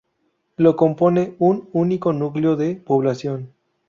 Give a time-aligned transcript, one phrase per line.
[0.57, 3.53] Lo compone un único núcleo de población.